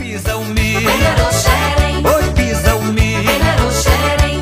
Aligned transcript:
pisa 0.00 0.34
o 0.36 0.44
milho. 0.46 0.88
Oi, 2.14 2.34
pisa 2.34 2.74
o 2.74 2.82
milho. 2.84 3.30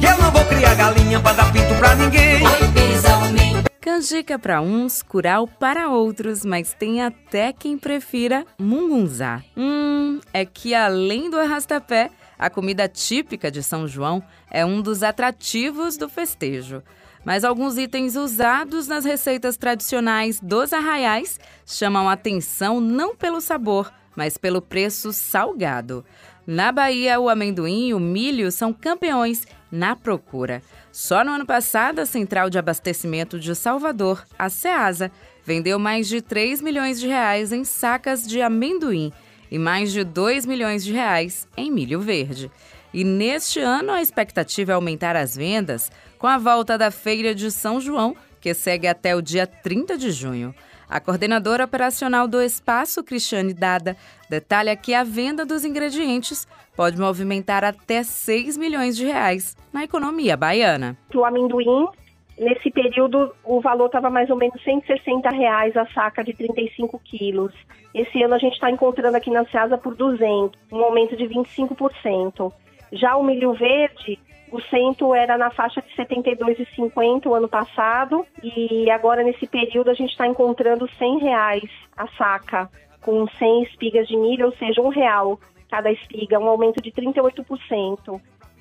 Que 0.00 0.06
eu 0.06 0.18
não 0.18 0.30
vou 0.30 0.44
criar 0.44 0.74
galinha 0.76 1.18
pra 1.20 1.32
dar 1.32 1.52
pinto 1.52 1.74
pra 1.76 1.96
ninguém. 1.96 2.44
Canjica 3.80 4.38
para 4.38 4.60
uns, 4.60 5.02
curau 5.02 5.48
para 5.48 5.88
outros, 5.88 6.44
mas 6.44 6.72
tem 6.72 7.02
até 7.02 7.52
quem 7.52 7.76
prefira 7.76 8.46
mungunzá. 8.58 9.42
Hum, 9.56 10.20
é 10.32 10.44
que 10.44 10.74
além 10.74 11.28
do 11.28 11.38
arrastapé, 11.38 12.10
a 12.38 12.48
comida 12.48 12.86
típica 12.86 13.50
de 13.50 13.60
São 13.62 13.88
João 13.88 14.22
é 14.48 14.64
um 14.64 14.80
dos 14.80 15.02
atrativos 15.02 15.96
do 15.96 16.08
festejo. 16.08 16.82
Mas 17.24 17.42
alguns 17.42 17.76
itens 17.76 18.14
usados 18.14 18.86
nas 18.86 19.04
receitas 19.04 19.56
tradicionais 19.56 20.38
dos 20.40 20.72
arraiais 20.72 21.40
chamam 21.66 22.08
atenção 22.08 22.80
não 22.80 23.16
pelo 23.16 23.40
sabor, 23.40 23.92
mas 24.18 24.36
pelo 24.36 24.60
preço 24.60 25.12
salgado. 25.12 26.04
Na 26.44 26.72
Bahia, 26.72 27.20
o 27.20 27.28
amendoim 27.28 27.90
e 27.90 27.94
o 27.94 28.00
milho 28.00 28.50
são 28.50 28.72
campeões 28.72 29.46
na 29.70 29.94
procura. 29.94 30.60
Só 30.90 31.22
no 31.22 31.30
ano 31.30 31.46
passado, 31.46 32.00
a 32.00 32.06
Central 32.06 32.50
de 32.50 32.58
Abastecimento 32.58 33.38
de 33.38 33.54
Salvador, 33.54 34.26
a 34.36 34.48
CEASA, 34.48 35.12
vendeu 35.44 35.78
mais 35.78 36.08
de 36.08 36.20
3 36.20 36.60
milhões 36.60 36.98
de 36.98 37.06
reais 37.06 37.52
em 37.52 37.62
sacas 37.62 38.26
de 38.26 38.42
amendoim 38.42 39.12
e 39.52 39.56
mais 39.56 39.92
de 39.92 40.02
2 40.02 40.46
milhões 40.46 40.82
de 40.82 40.92
reais 40.92 41.46
em 41.56 41.70
milho 41.70 42.00
verde. 42.00 42.50
E 42.92 43.04
neste 43.04 43.60
ano, 43.60 43.92
a 43.92 44.02
expectativa 44.02 44.72
é 44.72 44.74
aumentar 44.74 45.14
as 45.14 45.36
vendas 45.36 45.92
com 46.18 46.26
a 46.26 46.38
volta 46.38 46.76
da 46.76 46.90
Feira 46.90 47.36
de 47.36 47.52
São 47.52 47.80
João, 47.80 48.16
que 48.40 48.52
segue 48.52 48.88
até 48.88 49.14
o 49.14 49.22
dia 49.22 49.46
30 49.46 49.96
de 49.96 50.10
junho. 50.10 50.52
A 50.90 51.00
coordenadora 51.00 51.64
operacional 51.64 52.26
do 52.26 52.40
espaço, 52.40 53.04
Cristiane 53.04 53.52
Dada, 53.52 53.94
detalha 54.30 54.74
que 54.74 54.94
a 54.94 55.04
venda 55.04 55.44
dos 55.44 55.62
ingredientes 55.62 56.48
pode 56.74 56.98
movimentar 56.98 57.62
até 57.62 58.02
6 58.02 58.56
milhões 58.56 58.96
de 58.96 59.04
reais 59.04 59.54
na 59.70 59.84
economia 59.84 60.34
baiana. 60.34 60.96
O 61.14 61.24
amendoim, 61.26 61.88
nesse 62.38 62.70
período, 62.70 63.34
o 63.44 63.60
valor 63.60 63.86
estava 63.86 64.08
mais 64.08 64.30
ou 64.30 64.36
menos 64.36 64.62
160 64.64 65.28
reais 65.28 65.76
a 65.76 65.86
saca 65.88 66.24
de 66.24 66.32
35 66.32 66.98
quilos. 67.00 67.52
Esse 67.94 68.22
ano 68.22 68.34
a 68.34 68.38
gente 68.38 68.54
está 68.54 68.70
encontrando 68.70 69.16
aqui 69.16 69.30
na 69.30 69.44
Ceasa 69.46 69.76
por 69.76 69.94
200, 69.94 70.58
um 70.72 70.82
aumento 70.82 71.16
de 71.16 71.24
25%. 71.24 72.50
Já 72.92 73.16
o 73.16 73.22
milho 73.22 73.52
verde, 73.52 74.18
o 74.50 74.60
cento 74.62 75.14
era 75.14 75.36
na 75.36 75.50
faixa 75.50 75.82
de 75.82 75.88
72,50 75.94 77.26
o 77.26 77.34
ano 77.34 77.48
passado 77.48 78.26
e 78.42 78.90
agora 78.90 79.22
nesse 79.22 79.46
período 79.46 79.90
a 79.90 79.94
gente 79.94 80.10
está 80.10 80.26
encontrando 80.26 80.88
100 80.98 81.18
reais 81.18 81.70
a 81.96 82.06
saca 82.16 82.70
com 83.02 83.26
100 83.26 83.62
espigas 83.64 84.08
de 84.08 84.16
milho, 84.16 84.46
ou 84.46 84.52
seja, 84.52 84.80
um 84.80 84.88
real 84.88 85.38
cada 85.70 85.90
espiga, 85.90 86.38
um 86.38 86.48
aumento 86.48 86.82
de 86.82 86.90
38%. 86.90 88.20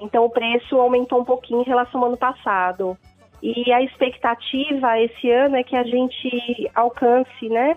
Então 0.00 0.24
o 0.24 0.30
preço 0.30 0.76
aumentou 0.76 1.20
um 1.20 1.24
pouquinho 1.24 1.62
em 1.62 1.64
relação 1.64 2.00
ao 2.00 2.08
ano 2.08 2.16
passado. 2.16 2.96
E 3.40 3.72
a 3.72 3.80
expectativa 3.82 4.98
esse 5.00 5.30
ano 5.30 5.56
é 5.56 5.62
que 5.62 5.76
a 5.76 5.84
gente 5.84 6.70
alcance, 6.74 7.48
né, 7.48 7.76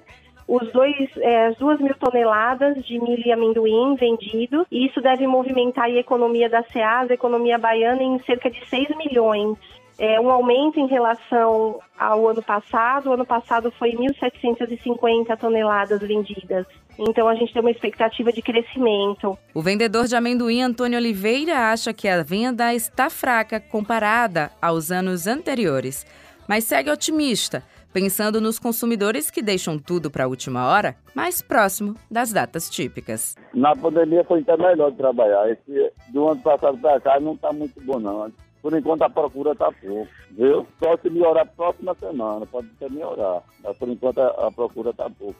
os 0.51 0.69
dois, 0.73 1.09
é, 1.19 1.47
as 1.47 1.55
duas 1.55 1.79
mil 1.79 1.95
toneladas 1.95 2.85
de 2.85 2.99
milho 2.99 3.25
e 3.25 3.31
amendoim 3.31 3.95
vendidos, 3.95 4.67
e 4.69 4.85
isso 4.85 4.99
deve 4.99 5.25
movimentar 5.25 5.85
a 5.85 5.89
economia 5.91 6.49
da 6.49 6.61
SEAS, 6.63 7.09
a 7.09 7.13
economia 7.13 7.57
baiana, 7.57 8.03
em 8.03 8.19
cerca 8.19 8.51
de 8.51 8.59
6 8.67 8.89
milhões. 8.97 9.57
É 9.97 10.19
um 10.19 10.29
aumento 10.29 10.77
em 10.77 10.87
relação 10.87 11.79
ao 11.97 12.27
ano 12.27 12.41
passado. 12.41 13.09
O 13.09 13.13
ano 13.13 13.25
passado 13.25 13.71
foi 13.79 13.91
1.750 13.91 15.37
toneladas 15.37 16.01
vendidas. 16.01 16.65
Então 16.99 17.29
a 17.29 17.35
gente 17.35 17.53
tem 17.53 17.61
uma 17.61 17.71
expectativa 17.71 18.31
de 18.33 18.41
crescimento. 18.41 19.37
O 19.53 19.61
vendedor 19.61 20.05
de 20.05 20.15
amendoim 20.17 20.61
Antônio 20.61 20.97
Oliveira 20.97 21.71
acha 21.71 21.93
que 21.93 22.09
a 22.09 22.23
venda 22.23 22.73
está 22.73 23.09
fraca 23.09 23.59
comparada 23.59 24.51
aos 24.61 24.91
anos 24.91 25.27
anteriores, 25.27 26.05
mas 26.45 26.65
segue 26.65 26.91
otimista 26.91 27.63
pensando 27.91 28.41
nos 28.41 28.59
consumidores 28.59 29.29
que 29.29 29.41
deixam 29.41 29.77
tudo 29.77 30.09
para 30.09 30.25
a 30.25 30.27
última 30.27 30.67
hora, 30.67 30.95
mais 31.13 31.41
próximo 31.41 31.95
das 32.09 32.31
datas 32.31 32.69
típicas. 32.69 33.35
Na 33.53 33.75
pandemia 33.75 34.23
foi 34.23 34.41
até 34.41 34.57
melhor 34.57 34.91
de 34.91 34.97
trabalhar. 34.97 35.49
Esse, 35.49 35.91
do 36.09 36.27
ano 36.27 36.41
passado 36.41 36.77
para 36.77 36.99
cá 36.99 37.19
não 37.19 37.33
está 37.33 37.51
muito 37.51 37.79
bom, 37.81 37.99
não. 37.99 38.31
Por 38.61 38.77
enquanto 38.77 39.01
a 39.01 39.09
procura 39.09 39.53
está 39.53 39.71
pouco, 39.71 40.07
viu? 40.31 40.67
Só 40.79 40.95
se 40.97 41.09
melhorar 41.09 41.45
próxima 41.45 41.95
semana, 41.95 42.45
pode 42.45 42.67
até 42.75 42.87
melhorar. 42.89 43.41
Mas 43.63 43.75
por 43.77 43.89
enquanto 43.89 44.19
a, 44.19 44.47
a 44.47 44.51
procura 44.51 44.91
está 44.91 45.09
pouco. 45.09 45.35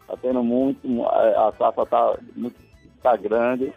Está 0.00 0.16
tendo 0.16 0.42
muito, 0.42 0.88
a 1.06 1.52
safra 1.58 1.84
está 1.84 2.18
tá 3.02 3.16
grande 3.16 3.72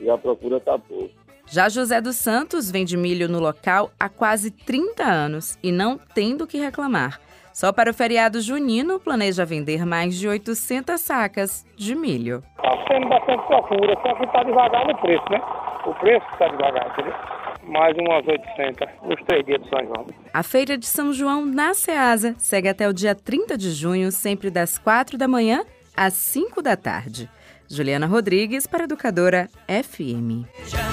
e 0.00 0.08
a 0.08 0.16
procura 0.16 0.58
está 0.58 0.78
pouco. 0.78 1.10
Já 1.46 1.68
José 1.68 2.00
dos 2.00 2.16
Santos 2.16 2.70
vende 2.70 2.96
milho 2.96 3.28
no 3.28 3.38
local 3.38 3.90
há 4.00 4.08
quase 4.08 4.50
30 4.50 5.04
anos 5.04 5.58
e 5.62 5.70
não 5.70 5.98
tem 5.98 6.36
do 6.36 6.46
que 6.46 6.58
reclamar. 6.58 7.20
Só 7.54 7.72
para 7.72 7.92
o 7.92 7.94
feriado 7.94 8.40
junino, 8.40 8.98
planeja 8.98 9.44
vender 9.44 9.86
mais 9.86 10.16
de 10.16 10.26
800 10.26 11.00
sacas 11.00 11.64
de 11.76 11.94
milho. 11.94 12.42
Está 12.56 12.76
tendo 12.88 13.08
bastante 13.08 13.46
procura, 13.46 13.94
só 14.02 14.12
que 14.16 14.24
está 14.24 14.42
devagar 14.42 14.84
no 14.88 14.98
preço, 14.98 15.24
né? 15.30 15.40
O 15.86 15.94
preço 15.94 16.26
está 16.32 16.48
devagar, 16.48 16.90
entendeu? 16.90 17.14
Mais 17.62 17.96
umas 17.96 18.26
800 18.26 18.88
nos 19.04 19.22
três 19.26 19.46
dias 19.46 19.62
de 19.62 19.68
São 19.68 19.86
João. 19.86 20.06
A 20.32 20.42
Feira 20.42 20.76
de 20.76 20.86
São 20.86 21.12
João 21.12 21.46
na 21.46 21.74
Ceasa 21.74 22.34
segue 22.38 22.68
até 22.68 22.88
o 22.88 22.92
dia 22.92 23.14
30 23.14 23.56
de 23.56 23.70
junho, 23.70 24.10
sempre 24.10 24.50
das 24.50 24.76
4 24.76 25.16
da 25.16 25.28
manhã 25.28 25.64
às 25.96 26.14
5 26.14 26.60
da 26.60 26.76
tarde. 26.76 27.30
Juliana 27.70 28.06
Rodrigues 28.06 28.66
para 28.66 28.82
Educadora 28.82 29.48
FM. 29.68 30.42
Já. 30.66 30.84